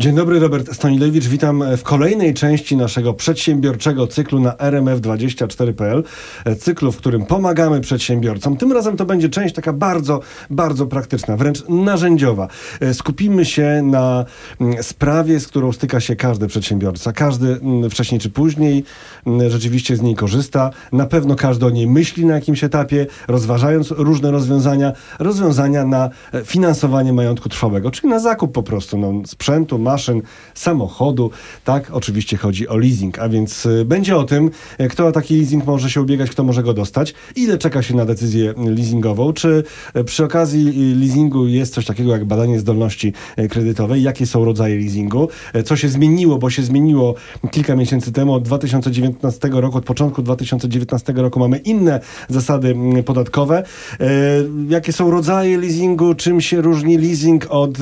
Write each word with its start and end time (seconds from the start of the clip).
Dzień 0.00 0.14
dobry, 0.14 0.38
Robert 0.38 0.74
Stonilewicz. 0.74 1.26
Witam 1.26 1.64
w 1.76 1.82
kolejnej 1.82 2.34
części 2.34 2.76
naszego 2.76 3.14
przedsiębiorczego 3.14 4.06
cyklu 4.06 4.40
na 4.40 4.52
rmf24.pl. 4.52 6.04
Cyklu, 6.58 6.92
w 6.92 6.96
którym 6.96 7.26
pomagamy 7.26 7.80
przedsiębiorcom. 7.80 8.56
Tym 8.56 8.72
razem 8.72 8.96
to 8.96 9.04
będzie 9.04 9.28
część 9.28 9.54
taka 9.54 9.72
bardzo, 9.72 10.20
bardzo 10.50 10.86
praktyczna, 10.86 11.36
wręcz 11.36 11.68
narzędziowa. 11.68 12.48
Skupimy 12.92 13.44
się 13.44 13.82
na 13.84 14.24
mm, 14.60 14.82
sprawie, 14.82 15.40
z 15.40 15.48
którą 15.48 15.72
styka 15.72 16.00
się 16.00 16.16
każdy 16.16 16.46
przedsiębiorca. 16.46 17.12
Każdy 17.12 17.46
mm, 17.48 17.90
wcześniej 17.90 18.20
czy 18.20 18.30
później 18.30 18.84
mm, 19.26 19.50
rzeczywiście 19.50 19.96
z 19.96 20.02
niej 20.02 20.14
korzysta. 20.14 20.70
Na 20.92 21.06
pewno 21.06 21.36
każdy 21.36 21.66
o 21.66 21.70
niej 21.70 21.86
myśli 21.86 22.24
na 22.24 22.34
jakimś 22.34 22.64
etapie, 22.64 23.06
rozważając 23.28 23.90
różne 23.90 24.30
rozwiązania. 24.30 24.92
Rozwiązania 25.18 25.84
na 25.84 26.10
e, 26.32 26.44
finansowanie 26.44 27.12
majątku 27.12 27.48
trwałego, 27.48 27.90
czyli 27.90 28.08
na 28.08 28.18
zakup 28.18 28.52
po 28.52 28.62
prostu 28.62 28.98
no, 28.98 29.12
sprzętu, 29.26 29.78
maszyn, 29.90 30.22
samochodu. 30.54 31.30
Tak, 31.64 31.90
oczywiście 31.92 32.36
chodzi 32.36 32.68
o 32.68 32.76
leasing, 32.76 33.18
a 33.18 33.28
więc 33.28 33.66
y, 33.66 33.84
będzie 33.84 34.16
o 34.16 34.24
tym, 34.24 34.50
y, 34.80 34.88
kto 34.88 35.06
o 35.06 35.12
taki 35.12 35.36
leasing 35.36 35.66
może 35.66 35.90
się 35.90 36.00
ubiegać, 36.00 36.30
kto 36.30 36.44
może 36.44 36.62
go 36.62 36.74
dostać, 36.74 37.14
ile 37.36 37.58
czeka 37.58 37.82
się 37.82 37.94
na 37.96 38.04
decyzję 38.04 38.54
leasingową, 38.76 39.32
czy 39.32 39.64
y, 39.96 40.04
przy 40.04 40.24
okazji 40.24 40.94
leasingu 40.94 41.46
jest 41.46 41.74
coś 41.74 41.86
takiego 41.86 42.12
jak 42.12 42.24
badanie 42.24 42.58
zdolności 42.58 43.12
kredytowej, 43.50 44.02
jakie 44.02 44.26
są 44.26 44.44
rodzaje 44.44 44.76
leasingu, 44.76 45.28
co 45.64 45.76
się 45.76 45.88
zmieniło, 45.88 46.38
bo 46.38 46.50
się 46.50 46.62
zmieniło 46.62 47.14
kilka 47.50 47.76
miesięcy 47.76 48.12
temu, 48.12 48.34
od 48.34 48.42
2019 48.42 49.48
roku, 49.52 49.78
od 49.78 49.84
początku 49.84 50.22
2019 50.22 51.12
roku 51.12 51.40
mamy 51.40 51.58
inne 51.58 52.00
zasady 52.28 52.68
mm, 52.68 53.02
podatkowe. 53.04 53.62
Jakie 54.68 54.92
są 54.92 55.10
rodzaje 55.10 55.58
leasingu, 55.58 56.14
czym 56.14 56.40
się 56.40 56.60
różni 56.60 56.98
leasing 56.98 57.46
od 57.48 57.78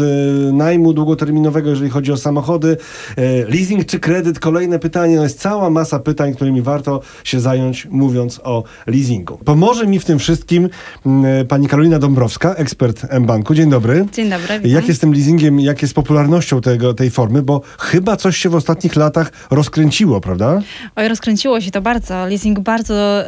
najmu 0.53 0.93
długoterminowego, 0.93 1.71
jeżeli 1.71 1.91
chodzi 1.91 1.98
chodzi 1.99 2.13
o 2.13 2.17
samochody, 2.17 2.77
e, 3.17 3.45
leasing 3.45 3.87
czy 3.87 4.01
kredyt? 4.01 4.39
Kolejne 4.39 4.79
pytanie. 4.79 5.17
No 5.17 5.23
jest 5.23 5.41
cała 5.41 5.71
masa 5.71 5.99
pytań, 5.99 6.35
którymi 6.35 6.63
warto 6.63 7.01
się 7.25 7.41
zająć, 7.41 7.87
mówiąc 7.91 8.41
o 8.45 8.65
leasingu. 8.87 9.39
Pomoże 9.45 9.87
mi 9.87 9.99
w 9.99 10.05
tym 10.05 10.19
wszystkim 10.19 10.69
e, 11.07 11.45
pani 11.45 11.69
Karolina 11.69 11.99
Dąbrowska, 11.99 12.55
ekspert 12.55 13.07
M-Banku. 13.11 13.55
Dzień 13.55 13.71
dobry. 13.71 14.07
Dzień 14.13 14.31
dobry. 14.31 14.59
Witam. 14.59 14.71
Jak 14.71 14.89
jest 14.89 14.99
z 14.99 15.01
tym 15.01 15.13
leasingiem, 15.13 15.61
jak 15.61 15.83
jest 15.83 15.95
popularnością 15.95 16.61
tego, 16.61 16.95
tej 16.95 17.11
formy? 17.11 17.43
Bo 17.43 17.61
chyba 17.79 18.17
coś 18.17 18.37
się 18.37 18.49
w 18.49 18.55
ostatnich 18.55 18.97
latach 18.97 19.33
rozkręciło, 19.51 20.21
prawda? 20.21 20.63
Oj, 20.97 21.09
rozkręciło 21.09 21.61
się 21.61 21.71
to 21.71 21.81
bardzo. 21.81 22.27
Leasing 22.27 22.61
bardzo 22.61 23.25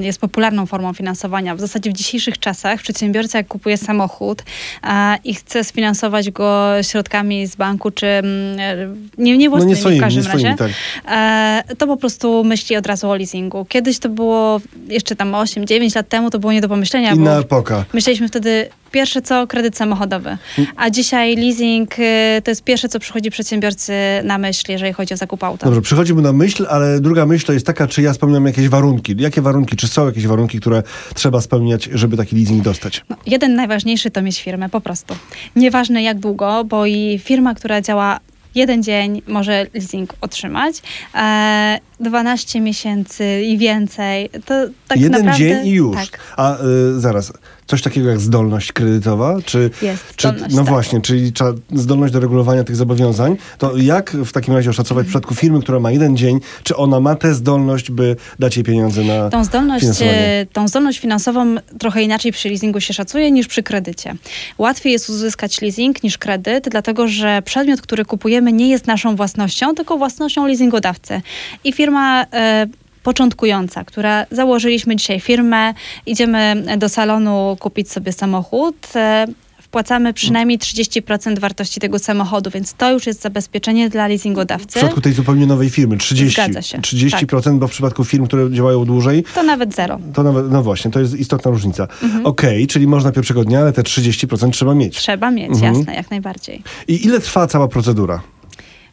y, 0.00 0.04
jest 0.04 0.20
popularną 0.20 0.66
formą 0.66 0.92
finansowania. 0.92 1.54
W 1.54 1.60
zasadzie 1.60 1.90
w 1.90 1.92
dzisiejszych 1.92 2.38
czasach 2.38 2.82
przedsiębiorca, 2.82 3.38
jak 3.38 3.48
kupuje 3.48 3.76
samochód 3.76 4.40
y, 4.40 4.86
i 5.24 5.34
chce 5.34 5.64
sfinansować 5.64 6.30
go 6.30 6.68
środkami 6.82 7.46
z 7.46 7.56
banku 7.56 7.90
czy 7.98 8.06
Mm, 8.06 9.08
nie, 9.18 9.38
nie 9.38 9.50
własnymi 9.50 9.72
no 9.72 9.76
nie 9.76 9.80
swoimi, 9.80 10.00
w 10.00 10.02
każdym 10.02 10.26
razie, 10.26 10.54
tak. 10.58 10.70
E, 11.08 11.62
to 11.78 11.86
po 11.86 11.96
prostu 11.96 12.44
myśli 12.44 12.76
od 12.76 12.86
razu 12.86 13.10
o 13.10 13.14
leasingu. 13.14 13.64
Kiedyś 13.64 13.98
to 13.98 14.08
było 14.08 14.60
jeszcze 14.88 15.16
tam 15.16 15.32
8-9 15.32 15.96
lat 15.96 16.08
temu, 16.08 16.30
to 16.30 16.38
było 16.38 16.52
nie 16.52 16.60
do 16.60 16.68
pomyślenia. 16.68 17.12
Inna 17.12 17.38
epoka. 17.38 17.84
Myśleliśmy 17.92 18.28
wtedy 18.28 18.68
pierwsze 18.90 19.22
co 19.22 19.46
kredyt 19.46 19.76
samochodowy, 19.76 20.38
a 20.76 20.90
dzisiaj 20.90 21.36
leasing 21.36 21.98
y, 21.98 22.42
to 22.44 22.50
jest 22.50 22.64
pierwsze 22.64 22.88
co 22.88 23.00
przychodzi 23.00 23.30
przedsiębiorcy 23.30 23.92
na 24.24 24.38
myśl, 24.38 24.64
jeżeli 24.68 24.92
chodzi 24.92 25.14
o 25.14 25.16
zakup 25.16 25.44
auta. 25.44 25.66
Dobrze, 25.66 25.82
przychodzi 25.82 26.14
mu 26.14 26.20
na 26.20 26.32
myśl, 26.32 26.66
ale 26.70 27.00
druga 27.00 27.26
myśl 27.26 27.46
to 27.46 27.52
jest 27.52 27.66
taka, 27.66 27.86
czy 27.86 28.02
ja 28.02 28.14
spełniam 28.14 28.46
jakieś 28.46 28.68
warunki. 28.68 29.14
Jakie 29.18 29.42
warunki, 29.42 29.76
czy 29.76 29.88
są 29.88 30.06
jakieś 30.06 30.26
warunki, 30.26 30.60
które 30.60 30.82
trzeba 31.14 31.40
spełniać, 31.40 31.88
żeby 31.92 32.16
taki 32.16 32.36
leasing 32.36 32.62
dostać? 32.62 33.04
No, 33.08 33.16
jeden 33.26 33.54
najważniejszy 33.54 34.10
to 34.10 34.22
mieć 34.22 34.42
firmę, 34.42 34.68
po 34.68 34.80
prostu. 34.80 35.14
Nieważne 35.56 36.02
jak 36.02 36.18
długo, 36.18 36.64
bo 36.64 36.86
i 36.86 37.20
firma, 37.24 37.54
która 37.54 37.80
działa 37.80 38.20
jeden 38.54 38.82
dzień 38.82 39.22
może 39.28 39.66
leasing 39.74 40.14
otrzymać. 40.20 40.82
E, 41.14 41.78
12 42.00 42.60
miesięcy 42.60 43.42
i 43.42 43.58
więcej. 43.58 44.30
To 44.44 44.54
tak 44.88 45.00
jeden 45.00 45.24
naprawdę, 45.24 45.38
dzień 45.38 45.66
i 45.66 45.70
już. 45.70 45.96
Tak. 45.96 46.20
A 46.36 46.56
y, 46.56 47.00
zaraz, 47.00 47.32
coś 47.66 47.82
takiego 47.82 48.08
jak 48.08 48.20
zdolność 48.20 48.72
kredytowa? 48.72 49.36
Czy, 49.44 49.70
Jest 49.82 50.16
czy, 50.16 50.28
zdolność, 50.28 50.54
No 50.54 50.62
tak. 50.62 50.72
właśnie, 50.72 51.00
czyli 51.00 51.32
zdolność 51.72 52.12
do 52.12 52.20
regulowania 52.20 52.64
tych 52.64 52.76
zobowiązań. 52.76 53.36
To 53.58 53.76
jak 53.76 54.10
w 54.10 54.32
takim 54.32 54.54
razie 54.54 54.70
oszacować 54.70 55.06
w 55.06 55.08
przypadku 55.08 55.34
firmy, 55.34 55.60
która 55.60 55.80
ma 55.80 55.90
jeden 55.90 56.16
dzień, 56.16 56.40
czy 56.62 56.76
ona 56.76 57.00
ma 57.00 57.14
tę 57.14 57.34
zdolność, 57.34 57.90
by 57.90 58.16
dać 58.38 58.56
jej 58.56 58.64
pieniądze 58.64 59.04
na 59.04 59.30
tą 59.30 59.44
zdolność, 59.44 59.80
finansowanie? 59.80 60.46
Tą 60.52 60.68
zdolność 60.68 60.98
finansową 60.98 61.56
trochę 61.78 62.02
inaczej 62.02 62.32
przy 62.32 62.48
leasingu 62.48 62.80
się 62.80 62.94
szacuje 62.94 63.30
niż 63.30 63.46
przy 63.46 63.62
kredycie. 63.62 64.14
Łatwiej 64.58 64.92
jest 64.92 65.10
uzyskać 65.10 65.62
leasing 65.62 66.02
niż 66.02 66.18
kredyt, 66.18 66.68
dlatego 66.68 67.08
że 67.08 67.42
przedmiot, 67.44 67.80
który 67.80 68.04
kupujemy 68.04 68.52
nie 68.52 68.68
jest 68.68 68.86
naszą 68.86 69.16
własnością, 69.16 69.74
tylko 69.74 69.98
własnością 69.98 70.46
leasingodawcy. 70.46 71.20
I 71.64 71.72
firma... 71.72 71.87
Y 71.94 72.88
początkująca, 73.02 73.84
która 73.84 74.26
założyliśmy 74.30 74.96
dzisiaj 74.96 75.20
firmę, 75.20 75.74
idziemy 76.06 76.64
do 76.78 76.88
salonu 76.88 77.56
kupić 77.60 77.90
sobie 77.90 78.12
samochód 78.12 78.76
e, 78.94 79.26
wpłacamy 79.62 80.12
przynajmniej 80.12 80.58
30% 80.58 81.38
wartości 81.38 81.80
tego 81.80 81.98
samochodu, 81.98 82.50
więc 82.50 82.74
to 82.74 82.92
już 82.92 83.06
jest 83.06 83.22
zabezpieczenie 83.22 83.90
dla 83.90 84.08
leasingodawcy. 84.08 84.66
W 84.66 84.70
przypadku 84.70 85.00
tej 85.00 85.12
zupełnie 85.12 85.46
nowej 85.46 85.70
firmy 85.70 85.96
30%. 85.96 86.30
Zgadza 86.30 86.62
się. 86.62 86.78
30%, 86.78 87.42
tak. 87.42 87.54
bo 87.54 87.68
w 87.68 87.70
przypadku 87.70 88.04
firm, 88.04 88.26
które 88.26 88.52
działają 88.52 88.84
dłużej. 88.84 89.24
To 89.34 89.42
nawet 89.42 89.74
zero. 89.74 89.98
To 90.14 90.22
nawet, 90.22 90.50
no 90.50 90.62
właśnie, 90.62 90.90
to 90.90 91.00
jest 91.00 91.14
istotna 91.14 91.50
różnica. 91.50 91.88
Mhm. 92.02 92.26
Okej, 92.26 92.56
okay, 92.56 92.66
czyli 92.66 92.86
można 92.86 93.12
pierwszego 93.12 93.44
dnia, 93.44 93.60
ale 93.60 93.72
te 93.72 93.82
30% 93.82 94.50
trzeba 94.50 94.74
mieć. 94.74 94.98
Trzeba 94.98 95.30
mieć, 95.30 95.50
mhm. 95.50 95.74
jasne, 95.74 95.94
jak 95.94 96.10
najbardziej. 96.10 96.62
I 96.88 97.06
ile 97.06 97.20
trwa 97.20 97.46
cała 97.46 97.68
procedura? 97.68 98.20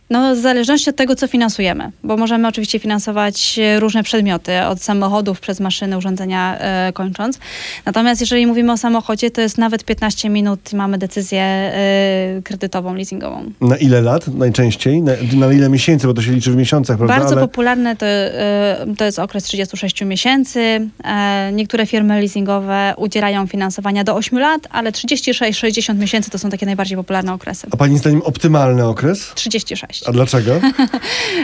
No, 0.09 0.35
w 0.35 0.39
zależności 0.39 0.89
od 0.89 0.95
tego, 0.95 1.15
co 1.15 1.27
finansujemy, 1.27 1.91
bo 2.03 2.17
możemy 2.17 2.47
oczywiście 2.47 2.79
finansować 2.79 3.59
e, 3.59 3.79
różne 3.79 4.03
przedmioty, 4.03 4.61
od 4.61 4.81
samochodów 4.81 5.39
przez 5.39 5.59
maszyny, 5.59 5.97
urządzenia 5.97 6.57
e, 6.59 6.93
kończąc. 6.93 7.39
Natomiast 7.85 8.21
jeżeli 8.21 8.47
mówimy 8.47 8.71
o 8.71 8.77
samochodzie, 8.77 9.31
to 9.31 9.41
jest 9.41 9.57
nawet 9.57 9.83
15 9.83 10.29
minut 10.29 10.73
i 10.73 10.75
mamy 10.75 10.97
decyzję 10.97 11.41
e, 11.41 12.41
kredytową, 12.43 12.93
leasingową. 12.93 13.51
Na 13.61 13.77
ile 13.77 14.01
lat 14.01 14.27
najczęściej? 14.27 15.01
Na, 15.01 15.11
na, 15.33 15.53
ile 15.53 15.69
miesięcy, 15.69 16.07
bo 16.07 16.13
to 16.13 16.21
się 16.21 16.31
liczy 16.31 16.51
w 16.51 16.55
miesiącach, 16.55 16.97
prawda? 16.97 17.17
Bardzo 17.17 17.35
Ale... 17.35 17.41
popularne 17.41 17.95
to, 17.95 18.05
e, 18.05 18.85
to 18.97 19.05
jest 19.05 19.19
okres 19.19 19.43
36 19.43 20.01
miesięcy. 20.01 20.89
E, 21.03 21.51
niektóre 21.53 21.85
firmy 21.85 22.19
leasingowe 22.19 22.93
udzielają 22.97 23.47
finansowania 23.47 24.03
do 24.03 24.15
8 24.15 24.39
lat, 24.39 24.67
ale 24.71 24.91
36-60 24.91 25.95
miesięcy 25.95 26.29
to 26.29 26.39
są 26.39 26.49
takie 26.49 26.65
najbardziej 26.65 26.97
popularne 26.97 27.33
okresy. 27.33 27.67
A 27.71 27.77
pani 27.77 27.97
zdaniem 27.97 28.21
optymalny 28.21 28.85
okres? 28.85 29.31
36. 29.35 29.94
A 30.05 30.11
dlaczego? 30.11 30.61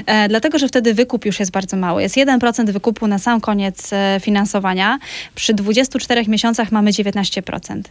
e, 0.05 0.29
dlatego, 0.29 0.59
że 0.59 0.67
wtedy 0.67 0.93
wykup 0.93 1.25
już 1.25 1.39
jest 1.39 1.51
bardzo 1.51 1.77
mały. 1.77 2.01
Jest 2.01 2.15
1% 2.15 2.71
wykupu 2.71 3.07
na 3.07 3.19
sam 3.19 3.41
koniec 3.41 3.93
e, 3.93 4.19
finansowania. 4.21 4.99
Przy 5.35 5.53
24 5.53 6.27
miesiącach 6.27 6.71
mamy 6.71 6.91
19% 6.91 7.81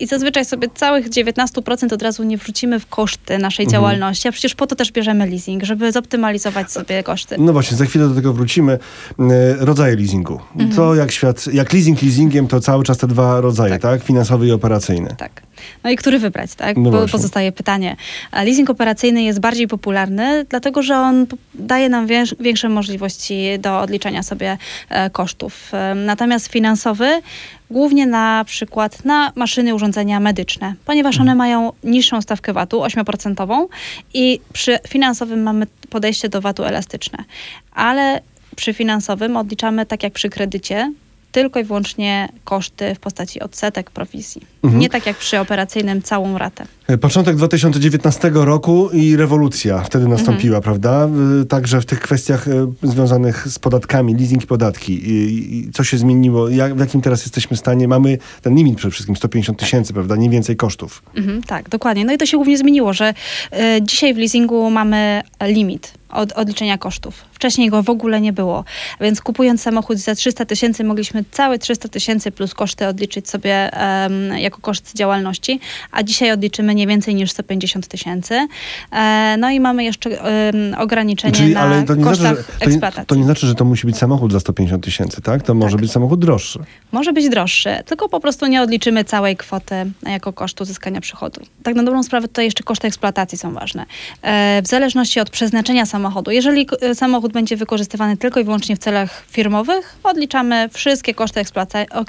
i 0.00 0.06
zazwyczaj 0.06 0.44
sobie 0.44 0.68
całych 0.74 1.10
19% 1.10 1.94
od 1.94 2.02
razu 2.02 2.24
nie 2.24 2.38
wrzucimy 2.38 2.80
w 2.80 2.86
koszty 2.86 3.38
naszej 3.38 3.64
mhm. 3.64 3.72
działalności, 3.72 4.28
a 4.28 4.32
przecież 4.32 4.54
po 4.54 4.66
to 4.66 4.76
też 4.76 4.92
bierzemy 4.92 5.26
leasing, 5.26 5.64
żeby 5.64 5.92
zoptymalizować 5.92 6.72
sobie 6.72 7.02
koszty. 7.02 7.36
No 7.38 7.52
właśnie, 7.52 7.76
za 7.76 7.84
chwilę 7.84 8.08
do 8.08 8.14
tego 8.14 8.32
wrócimy. 8.32 8.78
E, 9.18 9.56
rodzaje 9.58 9.96
leasingu. 9.96 10.40
Mhm. 10.56 10.76
To 10.76 10.94
jak 10.94 11.12
świat, 11.12 11.46
jak 11.52 11.72
leasing 11.72 12.02
leasingiem, 12.02 12.46
to 12.46 12.60
cały 12.60 12.84
czas 12.84 12.98
te 12.98 13.06
dwa 13.06 13.40
rodzaje, 13.40 13.72
tak? 13.72 13.82
tak? 13.82 14.02
Finansowy 14.02 14.46
i 14.46 14.52
operacyjny. 14.52 15.14
Tak. 15.18 15.42
No 15.84 15.90
i 15.90 15.96
który 15.96 16.18
wybrać, 16.18 16.54
tak? 16.54 16.76
No 16.76 17.08
pozostaje 17.08 17.52
pytanie. 17.52 17.96
Leasing 18.32 18.70
operacyjny 18.70 19.22
jest 19.22 19.40
bardziej 19.40 19.68
popularny, 19.68 20.46
dlatego 20.48 20.82
że 20.82 20.98
on 20.98 21.26
daje 21.54 21.88
nam 21.88 22.06
większe 22.40 22.68
możliwości 22.68 23.58
do 23.58 23.80
odliczenia 23.80 24.22
sobie 24.22 24.58
e, 24.88 25.10
kosztów. 25.10 25.72
Natomiast 25.94 26.46
finansowy 26.46 27.22
głównie 27.70 28.06
na 28.06 28.44
przykład 28.46 29.04
na 29.04 29.32
maszyny, 29.34 29.74
urządzenia 29.74 30.20
medyczne, 30.20 30.74
ponieważ 30.84 31.16
one 31.16 31.32
mhm. 31.32 31.38
mają 31.38 31.72
niższą 31.84 32.22
stawkę 32.22 32.52
VAT-u, 32.52 32.80
8% 32.80 33.66
i 34.14 34.40
przy 34.52 34.78
finansowym 34.88 35.42
mamy 35.42 35.66
podejście 35.90 36.28
do 36.28 36.40
VAT-u 36.40 36.64
elastyczne. 36.64 37.24
Ale 37.72 38.20
przy 38.56 38.74
finansowym 38.74 39.36
odliczamy 39.36 39.86
tak 39.86 40.02
jak 40.02 40.12
przy 40.12 40.30
kredycie, 40.30 40.92
tylko 41.32 41.60
i 41.60 41.64
wyłącznie 41.64 42.28
koszty 42.44 42.94
w 42.94 42.98
postaci 42.98 43.40
odsetek 43.40 43.90
prowizji. 43.90 44.42
Mhm. 44.62 44.80
Nie 44.80 44.88
tak 44.88 45.06
jak 45.06 45.16
przy 45.16 45.40
operacyjnym 45.40 46.02
całą 46.02 46.38
ratę. 46.38 46.66
E, 46.88 46.98
początek 46.98 47.36
2019 47.36 48.30
roku 48.34 48.90
i 48.92 49.16
rewolucja 49.16 49.80
wtedy 49.80 50.08
nastąpiła, 50.08 50.56
mhm. 50.56 50.62
prawda? 50.62 51.08
E, 51.42 51.44
także 51.44 51.80
w 51.80 51.86
tych 51.86 52.00
kwestiach 52.00 52.48
e, 52.48 52.72
związanych 52.82 53.48
z 53.48 53.58
podatkami, 53.58 54.14
leasing 54.14 54.42
i 54.42 54.46
podatki. 54.46 55.00
I, 55.04 55.70
co 55.72 55.84
się 55.84 55.98
zmieniło? 55.98 56.48
Jak, 56.48 56.74
w 56.74 56.80
jakim 56.80 57.00
teraz 57.00 57.20
jesteśmy 57.20 57.56
stanie? 57.56 57.88
Mamy 57.88 58.18
ten 58.42 58.54
limit 58.54 58.76
przede 58.76 58.92
wszystkim 58.92 59.16
150 59.16 59.58
tysięcy, 59.58 59.92
prawda? 59.92 60.16
Nie 60.16 60.30
więcej 60.30 60.56
kosztów. 60.56 61.02
Mhm, 61.16 61.42
tak, 61.42 61.68
dokładnie. 61.68 62.04
No 62.04 62.12
i 62.12 62.18
to 62.18 62.26
się 62.26 62.36
głównie 62.36 62.58
zmieniło, 62.58 62.92
że 62.92 63.14
y, 63.52 63.82
dzisiaj 63.82 64.14
w 64.14 64.18
leasingu 64.18 64.70
mamy 64.70 65.22
limit 65.42 66.00
od 66.12 66.32
odliczenia 66.32 66.78
kosztów. 66.78 67.24
Wcześniej 67.32 67.70
go 67.70 67.82
w 67.82 67.90
ogóle 67.90 68.20
nie 68.20 68.32
było. 68.32 68.64
Więc 69.00 69.20
kupując 69.20 69.62
samochód 69.62 69.98
za 69.98 70.14
300 70.14 70.44
tysięcy 70.44 70.84
mogliśmy 70.84 71.24
całe 71.30 71.58
300 71.58 71.88
tysięcy 71.88 72.32
plus 72.32 72.54
koszty 72.54 72.86
odliczyć 72.86 73.28
sobie 73.28 73.70
um, 73.72 74.38
jako 74.50 74.60
koszt 74.60 74.96
działalności, 74.96 75.60
a 75.92 76.02
dzisiaj 76.02 76.32
odliczymy 76.32 76.74
nie 76.74 76.86
więcej 76.86 77.14
niż 77.14 77.30
150 77.30 77.88
tysięcy. 77.88 78.48
No 79.38 79.50
i 79.50 79.60
mamy 79.60 79.84
jeszcze 79.84 80.10
ograniczenie 80.78 81.34
Czyli, 81.34 81.54
na 81.54 81.60
ale 81.60 81.82
to 81.82 81.94
nie 81.94 82.04
kosztach 82.04 82.34
znaczy, 82.34 82.52
że, 82.52 82.58
to 82.58 82.64
eksploatacji. 82.64 83.00
Nie, 83.00 83.06
to 83.06 83.14
nie 83.14 83.24
znaczy, 83.24 83.46
że 83.46 83.54
to 83.54 83.64
musi 83.64 83.86
być 83.86 83.96
samochód 83.98 84.32
za 84.32 84.40
150 84.40 84.84
tysięcy, 84.84 85.22
tak? 85.22 85.42
To 85.42 85.54
może 85.54 85.72
tak. 85.72 85.80
być 85.80 85.92
samochód 85.92 86.20
droższy. 86.20 86.58
Może 86.92 87.12
być 87.12 87.28
droższy, 87.28 87.70
tylko 87.86 88.08
po 88.08 88.20
prostu 88.20 88.46
nie 88.46 88.62
odliczymy 88.62 89.04
całej 89.04 89.36
kwoty 89.36 89.74
jako 90.06 90.32
kosztu 90.32 90.62
uzyskania 90.62 91.00
przychodu. 91.00 91.40
Tak 91.62 91.74
na 91.74 91.82
dobrą 91.82 92.02
sprawę 92.02 92.28
tutaj 92.28 92.44
jeszcze 92.44 92.64
koszty 92.64 92.88
eksploatacji 92.88 93.38
są 93.38 93.54
ważne. 93.54 93.86
W 94.62 94.66
zależności 94.66 95.20
od 95.20 95.30
przeznaczenia 95.30 95.86
samochodu. 95.86 96.30
Jeżeli 96.30 96.66
samochód 96.94 97.32
będzie 97.32 97.56
wykorzystywany 97.56 98.16
tylko 98.16 98.40
i 98.40 98.44
wyłącznie 98.44 98.76
w 98.76 98.78
celach 98.78 99.24
firmowych, 99.30 99.96
odliczamy 100.04 100.68
wszystkie 100.72 101.14
koszty 101.14 101.40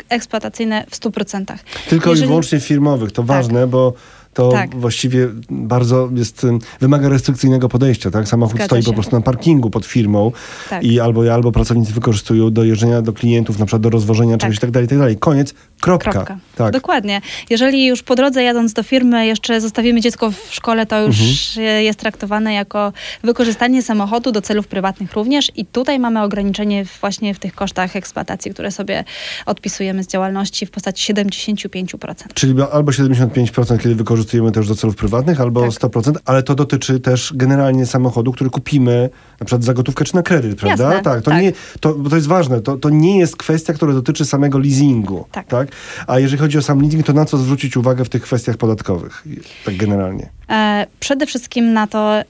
eksploatacyjne 0.10 0.86
w 0.90 1.00
100%. 1.00 1.46
Tylko 1.90 2.10
Jeżeli... 2.10 2.28
i 2.28 2.31
wyłącznie 2.32 2.60
firmowych, 2.60 3.12
to 3.12 3.22
tak. 3.22 3.28
ważne, 3.28 3.68
bo 3.68 3.94
to 4.34 4.52
tak. 4.52 4.76
właściwie 4.76 5.28
bardzo 5.50 6.10
jest, 6.16 6.46
wymaga 6.80 7.10
restrykcyjnego 7.10 7.70
podejścia, 7.70 8.12
tak? 8.12 8.28
Samochód 8.28 8.56
Zgadza 8.56 8.66
stoi 8.66 8.82
się. 8.84 8.86
po 8.86 8.94
prostu 8.94 9.16
na 9.16 9.22
parkingu 9.22 9.70
pod 9.70 9.86
firmą 9.86 10.32
tak. 10.70 10.84
i 10.84 11.00
albo, 11.00 11.34
albo 11.34 11.52
pracownicy 11.52 11.94
wykorzystują 11.94 12.52
do 12.52 12.64
jeżdżenia 12.64 13.02
do 13.02 13.14
klientów, 13.14 13.60
na 13.60 13.66
przykład 13.66 13.82
do 13.82 13.90
rozwożenia 13.90 14.32
tak. 14.32 14.42
czegoś 14.42 14.58
i 14.58 14.60
tak 14.60 14.72
dalej, 14.72 14.88
tak 14.88 14.98
dalej. 14.98 15.18
Koniec, 15.18 15.54
kropka. 15.82 16.12
kropka. 16.12 16.38
Tak. 16.56 16.74
Dokładnie. 16.74 17.22
Jeżeli 17.50 17.86
już 17.86 18.04
po 18.04 18.16
drodze 18.16 18.44
jadąc 18.44 18.74
do 18.74 18.84
firmy 18.84 19.26
jeszcze 19.26 19.62
zostawimy 19.62 20.02
dziecko 20.02 20.32
w 20.32 20.38
szkole, 20.50 20.86
to 20.86 21.02
już 21.02 21.58
mhm. 21.58 21.84
jest 21.84 22.00
traktowane 22.00 22.54
jako 22.54 22.94
wykorzystanie 23.24 23.84
samochodu 23.84 24.32
do 24.32 24.42
celów 24.42 24.68
prywatnych 24.68 25.14
również 25.14 25.52
i 25.56 25.66
tutaj 25.66 26.00
mamy 26.00 26.22
ograniczenie 26.24 26.86
właśnie 27.02 27.34
w 27.34 27.40
tych 27.40 27.56
kosztach 27.56 27.96
eksploatacji, 27.96 28.52
które 28.52 28.72
sobie 28.72 29.04
odpisujemy 29.46 30.04
z 30.04 30.08
działalności 30.08 30.66
w 30.66 30.72
postaci 30.72 31.14
75%. 31.14 32.14
Czyli 32.34 32.54
albo 32.72 32.92
75%, 32.92 33.78
kiedy 33.78 33.96
wykorzystujemy 33.96 34.21
wykorzystujemy 34.22 34.52
też 34.52 34.68
do 34.68 34.76
celów 34.76 34.96
prywatnych, 34.96 35.42
albo 35.42 35.62
tak. 35.62 35.72
100%, 35.72 36.16
ale 36.26 36.44
to 36.44 36.56
dotyczy 36.56 37.00
też 37.00 37.34
generalnie 37.36 37.86
samochodu, 37.86 38.32
który 38.32 38.50
kupimy 38.50 39.10
na 39.40 39.46
przykład 39.46 39.64
za 39.64 39.74
gotówkę 39.74 40.06
czy 40.06 40.16
na 40.16 40.24
kredyt, 40.24 40.60
prawda? 40.60 40.84
Jasne, 40.84 41.04
tak, 41.04 41.22
to, 41.22 41.32
tak. 41.32 41.42
Nie, 41.42 41.54
to, 41.80 41.94
to 42.10 42.16
jest 42.16 42.28
ważne, 42.28 42.62
to, 42.62 42.78
to 42.78 42.90
nie 42.90 43.20
jest 43.20 43.38
kwestia, 43.38 43.74
która 43.74 43.94
dotyczy 43.94 44.26
samego 44.26 44.60
leasingu, 44.60 45.26
tak. 45.32 45.48
tak? 45.48 45.68
A 46.08 46.20
jeżeli 46.20 46.38
chodzi 46.38 46.58
o 46.58 46.62
sam 46.62 46.82
leasing, 46.82 47.06
to 47.06 47.14
na 47.14 47.26
co 47.26 47.38
zwrócić 47.38 47.78
uwagę 47.78 48.06
w 48.06 48.10
tych 48.10 48.22
kwestiach 48.22 48.58
podatkowych, 48.58 49.24
tak 49.66 49.78
generalnie? 49.78 50.30
E, 50.50 50.88
przede 51.00 51.26
wszystkim 51.26 51.74
na 51.74 51.88
to, 51.88 52.22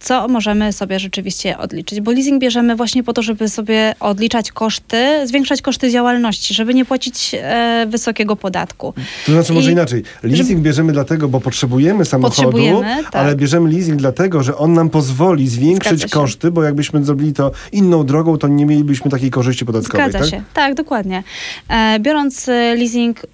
co 0.00 0.28
możemy 0.28 0.72
sobie 0.72 0.98
rzeczywiście 0.98 1.58
odliczyć. 1.58 2.00
Bo 2.00 2.12
leasing 2.12 2.40
bierzemy 2.40 2.76
właśnie 2.76 3.02
po 3.02 3.12
to, 3.12 3.22
żeby 3.22 3.48
sobie 3.48 3.94
odliczać 4.00 4.52
koszty, 4.52 5.26
zwiększać 5.26 5.62
koszty 5.62 5.90
działalności, 5.90 6.54
żeby 6.54 6.74
nie 6.74 6.84
płacić 6.84 7.34
e, 7.34 7.86
wysokiego 7.88 8.36
podatku. 8.36 8.94
To 9.26 9.32
znaczy 9.32 9.52
może 9.52 9.70
I, 9.70 9.72
inaczej. 9.72 10.02
Leasing 10.22 10.48
żeby... 10.48 10.60
bierzemy 10.60 10.92
dlatego, 10.92 11.28
bo 11.28 11.40
potrzebujemy 11.40 12.04
samochodu, 12.04 12.42
potrzebujemy, 12.42 13.04
tak. 13.04 13.16
ale 13.16 13.36
bierzemy 13.36 13.70
leasing 13.70 13.96
dlatego, 13.96 14.42
że 14.42 14.56
on 14.56 14.72
nam 14.72 14.90
pozwoli 14.90 15.48
zwiększyć 15.48 16.06
koszty, 16.10 16.50
bo 16.50 16.62
jakbyśmy 16.62 17.04
zrobili 17.04 17.32
to 17.32 17.52
inną 17.72 18.06
drogą, 18.06 18.38
to 18.38 18.48
nie 18.48 18.66
mielibyśmy 18.66 19.10
takiej 19.10 19.30
korzyści 19.30 19.64
podatkowej. 19.64 20.10
Zgadza 20.10 20.18
tak? 20.18 20.28
się. 20.28 20.42
Tak, 20.54 20.74
dokładnie. 20.74 21.22
E, 21.68 21.98
biorąc 22.00 22.48
e, 22.48 22.74
leasing 22.74 23.26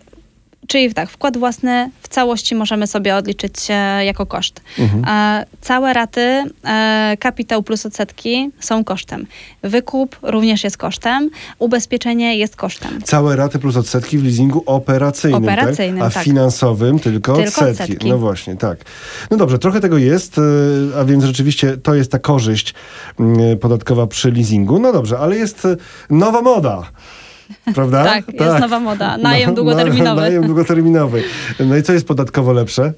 Czyli 0.66 0.94
tak, 0.94 1.10
wkład 1.10 1.36
własny 1.36 1.90
w 2.02 2.08
całości 2.08 2.54
możemy 2.54 2.86
sobie 2.86 3.16
odliczyć 3.16 3.54
e, 3.70 4.04
jako 4.04 4.26
koszt. 4.26 4.60
Mhm. 4.78 5.04
E, 5.08 5.46
całe 5.60 5.92
raty, 5.92 6.44
e, 6.64 7.16
kapitał 7.20 7.62
plus 7.62 7.86
odsetki 7.86 8.50
są 8.60 8.84
kosztem. 8.84 9.26
Wykup 9.62 10.16
również 10.22 10.64
jest 10.64 10.76
kosztem. 10.76 11.30
Ubezpieczenie 11.58 12.36
jest 12.36 12.56
kosztem. 12.56 13.02
Całe 13.02 13.36
raty 13.36 13.58
plus 13.58 13.76
odsetki 13.76 14.18
w 14.18 14.24
leasingu 14.24 14.62
operacyjnym, 14.66 15.44
operacyjnym 15.44 15.98
tak? 15.98 16.12
a 16.12 16.14
tak. 16.14 16.24
finansowym 16.24 16.98
tylko, 16.98 17.36
tylko 17.36 17.60
odsetki. 17.60 17.82
odsetki. 17.82 18.08
No 18.08 18.18
właśnie, 18.18 18.56
tak. 18.56 18.78
No 19.30 19.36
dobrze, 19.36 19.58
trochę 19.58 19.80
tego 19.80 19.98
jest, 19.98 20.40
a 21.00 21.04
więc 21.04 21.24
rzeczywiście 21.24 21.76
to 21.76 21.94
jest 21.94 22.12
ta 22.12 22.18
korzyść 22.18 22.74
mm, 23.20 23.58
podatkowa 23.58 24.06
przy 24.06 24.32
leasingu. 24.32 24.78
No 24.78 24.92
dobrze, 24.92 25.18
ale 25.18 25.36
jest 25.36 25.66
nowa 26.10 26.42
moda. 26.42 26.90
Prawda? 27.74 28.04
tak, 28.04 28.26
jest 28.28 28.38
tak. 28.38 28.60
nowa 28.60 28.80
moda. 28.80 29.16
Najem 29.16 29.50
no, 29.50 29.56
długoterminowy. 29.56 30.20
Najem 30.20 30.46
długoterminowy. 30.46 31.22
No 31.60 31.76
i 31.76 31.82
co 31.82 31.92
jest 31.92 32.06
podatkowo 32.06 32.52
lepsze? 32.52 32.92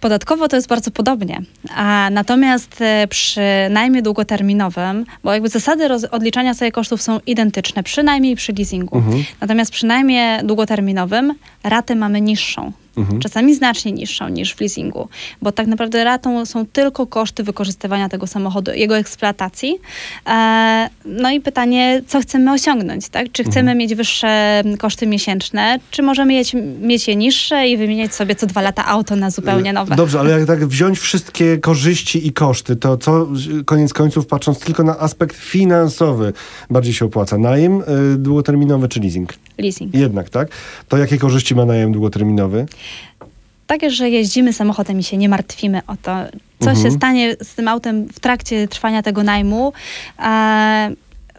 Podatkowo 0.00 0.48
to 0.48 0.56
jest 0.56 0.68
bardzo 0.68 0.90
podobnie. 0.90 1.42
A 1.74 2.08
natomiast 2.10 2.80
e, 2.80 3.06
przy 3.08 3.40
najmie 3.70 4.02
długoterminowym, 4.02 5.04
bo 5.24 5.32
jakby 5.32 5.48
zasady 5.48 5.88
odliczania 6.10 6.54
sobie 6.54 6.72
kosztów 6.72 7.02
są 7.02 7.20
identyczne, 7.26 7.82
przynajmniej 7.82 8.36
przy 8.36 8.52
leasingu. 8.52 8.96
Mhm. 8.96 9.24
Natomiast 9.40 9.72
przy 9.72 9.86
najmie 9.86 10.40
długoterminowym 10.44 11.34
ratę 11.64 11.94
mamy 11.94 12.20
niższą. 12.20 12.72
Mhm. 12.96 13.20
Czasami 13.20 13.54
znacznie 13.54 13.92
niższą 13.92 14.28
niż 14.28 14.54
w 14.54 14.60
leasingu, 14.60 15.08
bo 15.42 15.52
tak 15.52 15.66
naprawdę 15.66 16.04
ratą 16.04 16.46
są 16.46 16.66
tylko 16.66 17.06
koszty 17.06 17.42
wykorzystywania 17.42 18.08
tego 18.08 18.26
samochodu, 18.26 18.70
jego 18.74 18.96
eksploatacji. 18.96 19.78
E, 20.26 20.88
no 21.04 21.30
i 21.30 21.40
pytanie, 21.40 22.02
co 22.06 22.20
chcemy 22.20 22.52
osiągnąć, 22.52 23.08
tak? 23.08 23.32
Czy 23.32 23.44
chcemy 23.44 23.60
mhm. 23.60 23.78
mieć 23.78 23.94
wyższe 23.94 24.62
koszty 24.78 25.06
miesięczne, 25.06 25.78
czy 25.90 26.02
możemy 26.02 26.32
mieć, 26.32 26.56
mieć 26.80 27.08
je 27.08 27.16
niższe 27.16 27.68
i 27.68 27.76
wymieniać 27.76 28.14
sobie 28.14 28.34
co 28.34 28.46
dwa 28.46 28.62
lata 28.62 28.86
auto 28.86 29.16
na 29.16 29.30
zupełnie 29.30 29.70
e, 29.70 29.72
nowe? 29.72 29.96
Dobrze, 29.96 30.20
ale 30.20 30.30
jak 30.30 30.46
tak 30.46 30.66
wziąć 30.66 30.98
wszystkie 30.98 31.58
korzyści 31.58 32.26
i 32.26 32.32
koszty, 32.32 32.76
to 32.76 32.96
co 32.96 33.28
koniec 33.64 33.92
końców, 33.92 34.26
patrząc 34.26 34.58
tylko 34.58 34.82
na 34.82 34.98
aspekt 34.98 35.36
finansowy, 35.36 36.32
bardziej 36.70 36.94
się 36.94 37.04
opłaca? 37.04 37.38
Najem 37.38 37.80
y, 37.80 38.18
długoterminowy 38.18 38.88
czy 38.88 39.00
leasing? 39.00 39.34
Leasing. 39.58 39.94
Jednak, 39.94 40.30
tak? 40.30 40.48
To 40.88 40.96
jakie 40.96 41.18
korzyści 41.18 41.54
ma 41.54 41.64
najem 41.64 41.92
długoterminowy? 41.92 42.66
Takie, 43.66 43.90
że 43.90 44.10
jeździmy 44.10 44.52
samochodem 44.52 44.98
i 44.98 45.02
się 45.02 45.16
nie 45.16 45.28
martwimy 45.28 45.80
o 45.86 45.96
to, 45.96 46.16
co 46.60 46.70
mhm. 46.70 46.76
się 46.76 46.90
stanie 46.90 47.36
z 47.42 47.54
tym 47.54 47.68
autem 47.68 48.08
w 48.08 48.20
trakcie 48.20 48.68
trwania 48.68 49.02
tego 49.02 49.22
najmu. 49.22 49.72
E, 50.18 50.92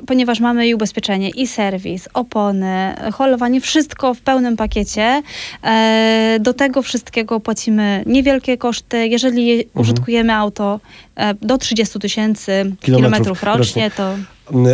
ponieważ 0.07 0.40
mamy 0.40 0.68
i 0.68 0.75
ubezpieczenie, 0.75 1.30
i 1.30 1.48
serwis, 1.48 2.10
opony, 2.13 2.95
holowanie, 3.13 3.62
wszystko 3.62 4.13
w 4.13 4.22
pełnym 4.22 4.57
pakiecie. 4.57 5.22
E, 5.63 6.38
do 6.42 6.54
tego 6.54 6.81
wszystkiego 6.81 7.40
płacimy 7.40 8.04
niewielkie 8.06 8.57
koszty. 8.57 9.07
Jeżeli 9.07 9.51
mhm. 9.51 9.69
użytkujemy 9.75 10.34
auto 10.34 10.80
e, 11.16 11.34
do 11.34 11.57
30 11.57 12.00
tysięcy 12.00 12.75
kilometrów 12.81 13.44
rocznie, 13.44 13.92
to... 13.92 14.16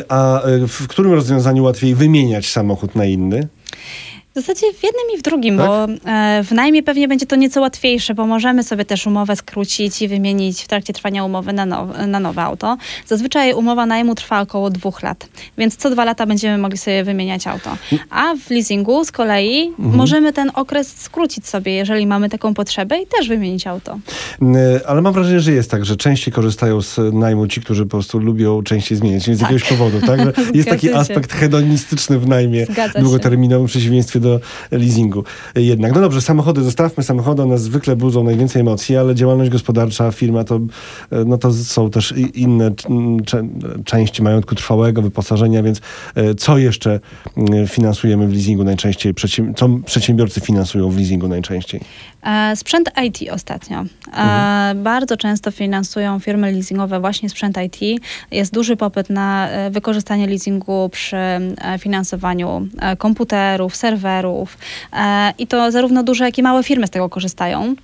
A 0.10 0.42
e, 0.42 0.68
w 0.68 0.88
którym 0.88 1.14
rozwiązaniu 1.14 1.64
łatwiej 1.64 1.96
wymieniać 1.96 2.50
samochód 2.50 2.96
na 2.96 3.06
inny? 3.06 3.48
W 4.40 4.42
zasadzie 4.42 4.74
w 4.74 4.84
jednym 4.84 5.04
i 5.16 5.18
w 5.18 5.22
drugim, 5.22 5.58
tak? 5.58 5.68
bo 5.68 5.88
e, 6.12 6.44
w 6.44 6.52
najmie 6.52 6.84
pewnie 6.84 7.08
będzie 7.08 7.26
to 7.26 7.36
nieco 7.36 7.62
łatwiejsze, 7.62 8.14
bo 8.14 8.28
możemy 8.28 8.64
sobie 8.64 8.86
też 8.86 9.08
umowę 9.08 9.36
skrócić 9.36 10.02
i 10.02 10.08
wymienić 10.08 10.64
w 10.64 10.68
trakcie 10.68 10.94
trwania 10.94 11.26
umowy 11.26 11.54
na, 11.54 11.66
now, 11.66 11.88
na 12.08 12.20
nowe 12.20 12.42
auto. 12.42 12.78
Zazwyczaj 13.06 13.54
umowa 13.54 13.86
najmu 13.86 14.16
trwa 14.16 14.42
około 14.42 14.70
dwóch 14.70 15.04
lat, 15.04 15.28
więc 15.58 15.76
co 15.76 15.90
dwa 15.90 16.06
lata 16.06 16.26
będziemy 16.26 16.58
mogli 16.58 16.78
sobie 16.78 17.04
wymieniać 17.04 17.48
auto. 17.48 17.78
A 18.10 18.36
w 18.36 18.50
leasingu 18.50 19.06
z 19.06 19.12
kolei 19.12 19.68
mhm. 19.68 19.96
możemy 19.96 20.34
ten 20.34 20.52
okres 20.54 20.94
skrócić 20.98 21.48
sobie, 21.48 21.74
jeżeli 21.74 22.08
mamy 22.08 22.30
taką 22.30 22.54
potrzebę 22.54 23.02
i 23.02 23.08
też 23.08 23.28
wymienić 23.28 23.68
auto. 23.68 24.00
Ale 24.88 25.02
mam 25.02 25.14
wrażenie, 25.14 25.40
że 25.40 25.52
jest 25.52 25.72
tak, 25.72 25.86
że 25.86 25.96
częściej 25.96 26.34
korzystają 26.34 26.82
z 26.82 27.00
najmu 27.14 27.48
ci, 27.48 27.62
którzy 27.62 27.84
po 27.84 27.90
prostu 27.90 28.20
lubią 28.20 28.64
częściej 28.64 28.98
zmieniać, 28.98 29.24
z 29.24 29.26
tak. 29.26 29.40
jakiegoś 29.42 29.64
powodu, 29.64 30.02
tak? 30.02 30.20
Jest 30.54 30.70
taki 30.70 30.94
aspekt 30.94 31.34
hedonistyczny 31.34 32.20
w 32.20 32.28
najmie 32.28 32.68
długoterminowym 33.00 33.68
w 33.68 33.70
przeciwieństwie 33.70 34.20
do 34.20 34.29
do 34.30 34.40
leasingu 34.72 35.24
jednak. 35.56 35.96
No 35.96 36.02
dobrze, 36.02 36.22
samochody, 36.22 36.64
zostawmy 36.64 37.04
samochody, 37.04 37.44
one 37.44 37.58
zwykle 37.58 37.96
budzą 37.96 38.24
najwięcej 38.24 38.60
emocji, 38.62 38.98
ale 38.98 39.16
działalność 39.16 39.52
gospodarcza, 39.52 40.12
firma 40.12 40.44
to, 40.44 40.60
no 41.26 41.38
to 41.38 41.54
są 41.54 41.90
też 41.90 42.14
inne 42.34 42.72
części 43.86 44.24
majątku 44.24 44.56
trwałego, 44.56 45.02
wyposażenia, 45.02 45.64
więc 45.64 45.82
e, 46.16 46.36
co 46.36 46.58
jeszcze 46.58 47.00
finansujemy 47.68 48.28
w 48.28 48.34
leasingu 48.34 48.64
najczęściej? 48.64 49.14
Co 49.56 49.70
przedsiębiorcy 49.86 50.42
finansują 50.42 50.90
w 50.90 50.98
leasingu 50.98 51.28
najczęściej? 51.28 51.82
E, 52.24 52.56
sprzęt 52.56 52.92
IT 53.04 53.32
ostatnio. 53.32 53.78
E, 53.78 53.86
mhm. 54.08 54.84
Bardzo 54.84 55.18
często 55.18 55.52
finansują 55.52 56.20
firmy 56.20 56.52
leasingowe 56.52 57.00
właśnie 57.00 57.30
sprzęt 57.30 57.58
IT. 57.58 58.02
Jest 58.32 58.54
duży 58.54 58.76
popyt 58.76 59.10
na 59.10 59.50
wykorzystanie 59.72 60.28
leasingu 60.28 60.90
przy 60.90 61.18
finansowaniu 61.80 62.68
komputerów, 62.98 63.76
serwerów, 63.76 64.09
serwerów. 64.10 64.58
E, 64.94 65.34
I 65.38 65.48
to 65.48 65.72
zarówno 65.72 66.04
duże, 66.04 66.26
jak 66.26 66.38
i 66.38 66.44
małe 66.44 66.64
firmy 66.64 66.88
z 66.88 66.90
tego 66.90 67.10
korzystają 67.10 67.76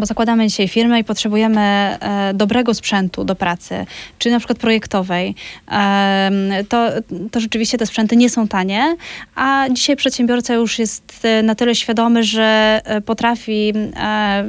bo 0.00 0.06
zakładamy 0.06 0.48
dzisiaj 0.48 0.68
firmę 0.68 1.00
i 1.00 1.04
potrzebujemy 1.04 1.60
e, 1.60 2.32
dobrego 2.34 2.74
sprzętu 2.74 3.24
do 3.24 3.34
pracy, 3.34 3.86
czy 4.18 4.30
na 4.30 4.38
przykład 4.38 4.58
projektowej, 4.58 5.34
e, 5.68 6.64
to, 6.68 6.88
to 7.30 7.40
rzeczywiście 7.40 7.78
te 7.78 7.86
sprzęty 7.86 8.16
nie 8.16 8.30
są 8.30 8.48
tanie, 8.48 8.96
a 9.34 9.66
dzisiaj 9.72 9.96
przedsiębiorca 9.96 10.54
już 10.54 10.78
jest 10.78 11.20
e, 11.22 11.42
na 11.42 11.54
tyle 11.54 11.74
świadomy, 11.74 12.24
że 12.24 12.80
e, 12.84 13.00
potrafi 13.00 13.72
e, 13.96 14.44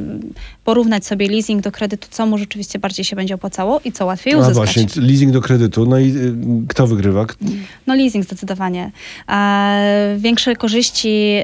porównać 0.63 1.05
sobie 1.05 1.29
leasing 1.29 1.61
do 1.61 1.71
kredytu, 1.71 2.07
co 2.11 2.25
mu 2.25 2.37
rzeczywiście 2.37 2.79
bardziej 2.79 3.05
się 3.05 3.15
będzie 3.15 3.35
opłacało 3.35 3.81
i 3.85 3.91
co 3.91 4.05
łatwiej 4.05 4.35
uzyskać. 4.35 4.51
A 4.51 4.55
właśnie, 4.55 4.85
leasing 5.01 5.31
do 5.31 5.41
kredytu, 5.41 5.85
no 5.85 5.99
i 5.99 6.09
y, 6.09 6.33
kto 6.67 6.87
wygrywa? 6.87 7.25
No 7.87 7.95
leasing 7.95 8.25
zdecydowanie. 8.25 8.91
E, 9.29 10.15
większe 10.19 10.55
korzyści 10.55 11.35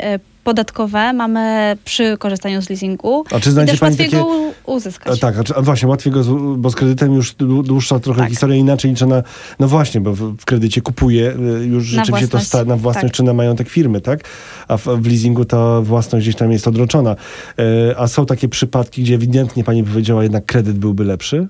podatkowe 0.44 1.14
mamy 1.14 1.78
przy 1.86 2.18
korzystaniu 2.18 2.62
z 2.62 2.70
leasingu. 2.70 3.24
A 3.32 3.40
czy 3.40 3.52
znajdzie 3.52 3.78
Pani 3.78 3.98
takie... 3.98 4.24
uzyskać. 4.66 5.18
A, 5.18 5.22
tak, 5.22 5.38
a, 5.38 5.44
czy, 5.44 5.56
a, 5.56 5.62
właśnie, 5.62 5.88
łatwiej 5.88 6.14
go, 6.14 6.24
bo 6.58 6.70
z 6.70 6.76
kredytem 6.76 7.14
już 7.14 7.34
dłuższa 7.64 8.00
trochę 8.00 8.22
tak. 8.22 8.30
historia 8.30 8.58
inaczej 8.58 8.92
niż 8.92 9.02
na, 9.02 9.24
no 9.60 9.68
właśnie, 9.68 10.02
bo 10.02 10.14
w, 10.14 10.38
w 10.38 10.46
kredycie 10.46 10.82
kupuje 10.82 11.36
y, 11.62 11.66
już 11.66 11.84
rzeczywiście 11.84 12.28
to 12.28 12.40
sta, 12.40 12.66
na 12.66 12.78
własność 12.78 13.08
tak. 13.08 13.14
czy 13.14 13.24
na 13.24 13.34
majątek 13.34 13.70
firmy, 13.70 14.02
tak? 14.02 14.24
A 14.68 14.78
w, 14.78 14.86
w 14.86 15.08
leasingu 15.08 15.46
ta 15.46 15.82
własność 15.82 16.26
gdzieś 16.26 16.36
tam 16.36 16.52
jest 16.52 16.68
odroczona. 16.68 17.16
E, 17.60 18.00
a 18.00 18.08
są 18.08 18.26
takie 18.26 18.50
przypadki, 18.50 19.04
gdzie 19.04 19.16
ewidentnie 19.16 19.64
Pani 19.64 19.84
powiedziała, 19.84 20.24
jednak 20.24 20.46
kredyt 20.46 20.78
byłby 20.78 21.04
lepszy? 21.04 21.48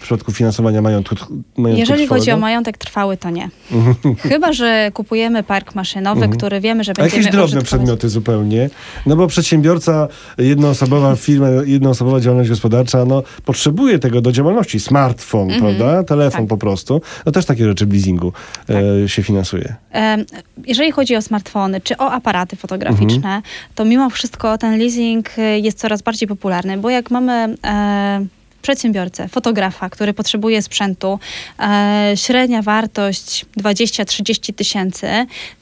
W 0.00 0.02
przypadku 0.02 0.32
finansowania 0.32 0.82
majątku, 0.82 1.14
majątku 1.14 1.80
Jeżeli 1.80 1.84
trwałego? 1.84 2.14
chodzi 2.14 2.30
o 2.30 2.36
majątek 2.36 2.78
trwały, 2.78 3.16
to 3.16 3.30
nie. 3.30 3.48
Chyba, 4.30 4.52
że 4.52 4.90
kupujemy 4.94 5.42
park 5.42 5.74
maszynowy, 5.74 6.20
mhm. 6.20 6.38
który 6.38 6.60
wiemy, 6.60 6.84
że 6.84 6.92
będziemy 6.92 7.14
A 7.14 7.16
jakieś 7.16 7.32
drobne 7.32 7.62
przedmioty 7.62 8.08
zupełnie. 8.08 8.70
No 9.06 9.16
bo 9.16 9.26
przedsiębiorca, 9.26 10.08
jednoosobowa 10.38 11.16
firma, 11.16 11.48
jednoosobowa 11.66 12.20
działalność 12.20 12.50
gospodarcza, 12.50 13.04
no 13.04 13.22
potrzebuje 13.44 13.98
tego 13.98 14.20
do 14.20 14.32
działalności. 14.32 14.80
Smartfon, 14.80 15.50
mhm. 15.50 15.60
prawda? 15.60 16.04
Telefon 16.04 16.40
tak. 16.40 16.48
po 16.48 16.56
prostu. 16.56 17.02
No 17.26 17.32
też 17.32 17.44
takie 17.44 17.64
rzeczy 17.64 17.86
w 17.86 17.92
leasingu 17.92 18.32
tak. 18.66 18.76
e, 19.04 19.08
się 19.08 19.22
finansuje. 19.22 19.74
jeżeli 20.66 20.92
chodzi 20.92 21.16
o 21.16 21.22
smartfony, 21.22 21.80
czy 21.80 21.96
o 21.96 22.12
aparaty 22.12 22.56
fotograficzne, 22.56 23.16
mhm. 23.16 23.42
to 23.74 23.84
mimo 23.84 24.10
wszystko 24.10 24.58
ten 24.58 24.78
leasing 24.78 25.38
e, 25.38 25.58
jest 25.58 25.78
coraz 25.78 26.02
bardziej 26.02 26.28
popularny, 26.28 26.78
bo 26.78 26.90
jak 26.90 27.10
mamy... 27.10 27.56
E, 27.64 28.39
przedsiębiorcę, 28.62 29.28
fotografa, 29.28 29.90
który 29.90 30.14
potrzebuje 30.14 30.62
sprzętu, 30.62 31.18
e, 31.58 32.12
średnia 32.14 32.62
wartość 32.62 33.46
20-30 33.56 34.54
tysięcy, 34.54 35.06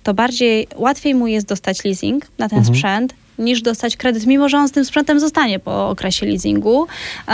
to 0.02 0.14
bardziej 0.14 0.68
łatwiej 0.76 1.14
mu 1.14 1.26
jest 1.26 1.46
dostać 1.46 1.84
leasing 1.84 2.26
na 2.38 2.48
ten 2.48 2.58
mhm. 2.58 2.76
sprzęt, 2.76 3.14
niż 3.38 3.62
dostać 3.62 3.96
kredyt, 3.96 4.26
mimo 4.26 4.48
że 4.48 4.58
on 4.58 4.68
z 4.68 4.72
tym 4.72 4.84
sprzętem 4.84 5.20
zostanie 5.20 5.58
po 5.58 5.88
okresie 5.88 6.26
leasingu 6.26 6.86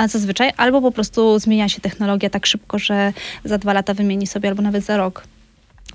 zazwyczaj, 0.08 0.52
albo 0.56 0.80
po 0.80 0.92
prostu 0.92 1.38
zmienia 1.38 1.68
się 1.68 1.80
technologia 1.80 2.30
tak 2.30 2.46
szybko, 2.46 2.78
że 2.78 3.12
za 3.44 3.58
dwa 3.58 3.72
lata 3.72 3.94
wymieni 3.94 4.26
sobie, 4.26 4.48
albo 4.48 4.62
nawet 4.62 4.84
za 4.84 4.96
rok 4.96 5.24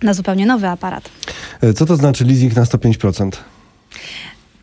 na 0.02 0.14
zupełnie 0.14 0.46
nowy 0.46 0.68
aparat. 0.68 1.10
E, 1.62 1.74
co 1.74 1.86
to 1.86 1.96
znaczy 1.96 2.26
leasing 2.26 2.56
na 2.56 2.64
105%? 2.64 3.32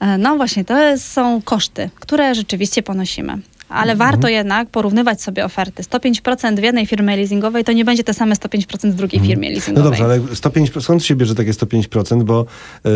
E, 0.01 0.19
no 0.19 0.37
właśnie, 0.37 0.65
to 0.65 0.75
są 0.99 1.43
koszty, 1.43 1.91
które 2.01 2.35
rzeczywiście 2.35 2.83
ponosimy 2.83 3.39
ale 3.69 3.93
mhm. 3.93 3.99
warto 3.99 4.29
jednak 4.29 4.71
porównywać 4.71 5.23
sobie 5.23 5.45
oferty. 5.45 5.83
105% 5.83 6.61
w 6.61 6.63
jednej 6.63 6.87
firmie 6.87 7.17
leasingowej 7.17 7.65
to 7.65 7.73
nie 7.73 7.85
będzie 7.85 8.05
te 8.05 8.15
same 8.15 8.35
105% 8.35 8.91
w 8.91 8.95
drugiej 8.95 9.21
mhm. 9.21 9.27
firmie 9.27 9.51
leasingowej. 9.51 9.85
No 9.85 9.91
dobrze, 9.91 10.05
ale 10.05 10.37
105, 10.37 10.71
skąd 10.81 11.05
się 11.05 11.17
bierze 11.17 11.35
takie 11.35 11.53
105%, 11.53 12.23
bo 12.23 12.47
y, 12.87 12.91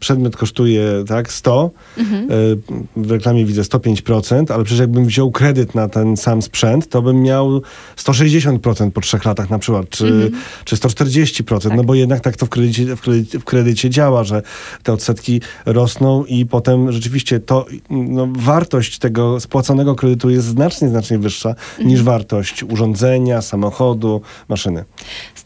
przedmiot 0.00 0.36
kosztuje 0.36 1.04
tak 1.08 1.32
100, 1.32 1.70
mhm. 1.98 2.30
y, 2.30 2.56
w 2.96 3.10
reklamie 3.10 3.44
widzę 3.44 3.62
105%, 3.62 4.52
ale 4.52 4.64
przecież 4.64 4.80
jakbym 4.80 5.06
wziął 5.06 5.30
kredyt 5.30 5.74
na 5.74 5.88
ten 5.88 6.16
sam 6.16 6.42
sprzęt, 6.42 6.88
to 6.88 7.02
bym 7.02 7.22
miał 7.22 7.62
160% 7.96 8.90
po 8.90 9.00
trzech 9.00 9.24
latach 9.24 9.50
na 9.50 9.58
przykład, 9.58 9.88
czy, 9.88 10.06
mhm. 10.06 10.32
czy 10.64 10.76
140%, 10.76 11.62
tak. 11.62 11.76
no 11.76 11.84
bo 11.84 11.94
jednak 11.94 12.20
tak 12.20 12.36
to 12.36 12.46
w 12.46 12.48
kredycie, 12.48 12.96
w, 12.96 13.00
kredycie, 13.00 13.38
w 13.38 13.44
kredycie 13.44 13.90
działa, 13.90 14.24
że 14.24 14.42
te 14.82 14.92
odsetki 14.92 15.40
rosną 15.66 16.24
i 16.24 16.46
potem 16.46 16.92
rzeczywiście 16.92 17.40
to, 17.40 17.66
no, 17.90 18.28
wartość 18.36 18.98
tego 18.98 19.40
spłaty 19.40 19.61
spłaconego 19.62 19.94
kredytu 19.94 20.30
jest 20.30 20.46
znacznie, 20.46 20.88
znacznie 20.88 21.18
wyższa 21.18 21.48
mhm. 21.48 21.88
niż 21.88 22.02
wartość 22.02 22.62
urządzenia, 22.62 23.42
samochodu, 23.42 24.20
maszyny. 24.48 24.84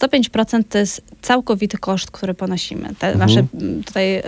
105% 0.00 0.62
to 0.68 0.78
jest 0.78 1.02
całkowity 1.22 1.78
koszt, 1.78 2.10
który 2.10 2.34
ponosimy. 2.34 2.94
Te 2.98 3.12
mhm. 3.12 3.18
nasze 3.18 3.46
tutaj 3.86 4.22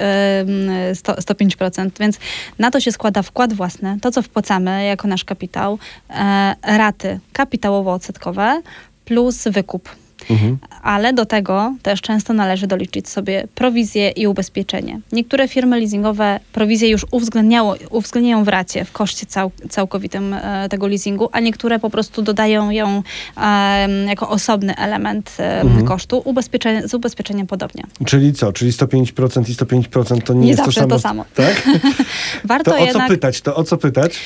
100, 0.94 1.14
105%, 1.14 1.90
więc 2.00 2.18
na 2.58 2.70
to 2.70 2.80
się 2.80 2.92
składa 2.92 3.22
wkład 3.22 3.52
własny, 3.52 3.98
to 4.00 4.10
co 4.10 4.22
wpłacamy 4.22 4.84
jako 4.84 5.08
nasz 5.08 5.24
kapitał, 5.24 5.78
e, 6.10 6.54
raty 6.62 7.20
kapitałowo-odsetkowe 7.32 8.62
plus 9.04 9.44
wykup 9.48 9.88
Mhm. 10.30 10.58
Ale 10.82 11.12
do 11.12 11.26
tego 11.26 11.74
też 11.82 12.00
często 12.00 12.32
należy 12.32 12.66
doliczyć 12.66 13.08
sobie 13.08 13.48
prowizję 13.54 14.10
i 14.10 14.26
ubezpieczenie. 14.26 15.00
Niektóre 15.12 15.48
firmy 15.48 15.78
leasingowe 15.80 16.40
prowizję 16.52 16.88
już 16.88 17.06
uwzględniało, 17.10 17.76
uwzględniają 17.90 18.44
w 18.44 18.48
racie, 18.48 18.84
w 18.84 18.92
koszcie 18.92 19.26
cał, 19.26 19.50
całkowitym 19.70 20.34
e, 20.34 20.68
tego 20.70 20.86
leasingu, 20.86 21.28
a 21.32 21.40
niektóre 21.40 21.78
po 21.78 21.90
prostu 21.90 22.22
dodają 22.22 22.70
ją 22.70 23.02
e, 23.36 23.88
jako 24.04 24.28
osobny 24.28 24.76
element 24.76 25.36
e, 25.38 25.60
mhm. 25.60 25.84
kosztu. 25.84 26.22
Ubezpieczenie, 26.24 26.88
z 26.88 26.94
ubezpieczeniem 26.94 27.46
podobnie. 27.46 27.84
Czyli 28.06 28.32
co? 28.32 28.52
Czyli 28.52 28.72
105% 28.72 29.50
i 29.50 29.54
105% 29.54 30.22
to 30.22 30.34
nie, 30.34 30.40
nie 30.40 30.48
jest 30.48 30.64
to 30.64 30.72
samo? 30.72 30.88
to 30.88 30.98
samo. 30.98 31.24
Tak? 31.34 31.68
Warto 32.44 32.70
to 32.70 32.76
o 32.76 32.84
jednak... 32.84 33.08
co 33.08 33.14
pytać? 33.14 33.40
To 33.40 33.56
o 33.56 33.64
co 33.64 33.76
pytać? 33.76 34.20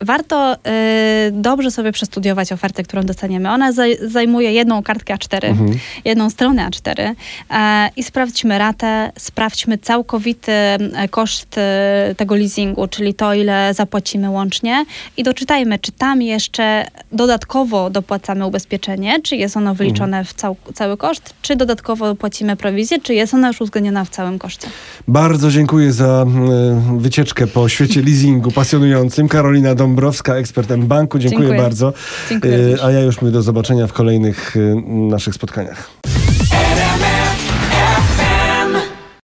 Warto 0.00 0.54
y, 0.54 0.58
dobrze 1.32 1.70
sobie 1.70 1.92
przestudiować 1.92 2.52
ofertę, 2.52 2.82
którą 2.82 3.02
dostaniemy. 3.02 3.50
Ona 3.50 3.72
zaj 3.72 3.96
zajmuje 4.02 4.52
jedną 4.52 4.82
kartkę 4.82 5.14
A4, 5.14 5.44
mhm. 5.44 5.78
jedną 6.04 6.30
stronę 6.30 6.68
A4 6.70 7.10
y, 7.10 7.14
i 7.96 8.02
sprawdźmy 8.02 8.58
ratę, 8.58 9.12
sprawdźmy 9.18 9.78
całkowity 9.78 10.52
e, 10.52 11.08
koszt 11.10 11.58
y, 11.58 12.14
tego 12.14 12.34
leasingu, 12.34 12.88
czyli 12.88 13.14
to, 13.14 13.34
ile 13.34 13.74
zapłacimy 13.74 14.30
łącznie 14.30 14.84
i 15.16 15.22
doczytajmy, 15.22 15.78
czy 15.78 15.92
tam 15.92 16.22
jeszcze 16.22 16.86
dodatkowo 17.12 17.90
dopłacamy 17.90 18.46
ubezpieczenie, 18.46 19.22
czy 19.22 19.36
jest 19.36 19.56
ono 19.56 19.74
wyliczone 19.74 20.18
mhm. 20.18 20.24
w 20.24 20.34
cał 20.34 20.56
cały 20.74 20.96
koszt, 20.96 21.34
czy 21.42 21.56
dodatkowo 21.56 22.14
płacimy 22.14 22.56
prowizję, 22.56 23.00
czy 23.00 23.14
jest 23.14 23.34
ona 23.34 23.48
już 23.48 23.60
uwzględniona 23.60 24.04
w 24.04 24.10
całym 24.10 24.38
koszcie. 24.38 24.68
Bardzo 25.08 25.50
dziękuję 25.50 25.92
za 25.92 26.26
wycieczkę 26.96 27.46
po 27.46 27.68
świecie 27.68 28.02
leasingu 28.02 28.50
pasjonującym. 28.50 29.28
Karolina 29.28 29.74
Dom 29.74 29.83
Dąbrowska, 29.84 30.34
ekspertem 30.36 30.86
banku. 30.86 31.18
Dziękuję, 31.18 31.40
Dziękuję. 31.40 31.62
bardzo. 31.62 31.92
Dziękuję 32.30 32.76
A 32.82 32.90
ja 32.90 33.00
już 33.00 33.20
mówię 33.20 33.32
do 33.32 33.42
zobaczenia 33.42 33.86
w 33.86 33.92
kolejnych 33.92 34.56
y, 34.56 34.74
naszych 34.86 35.34
spotkaniach. 35.34 35.90